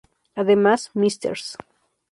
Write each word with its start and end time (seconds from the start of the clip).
Además, 0.33 0.89
Mrs. 0.95 1.57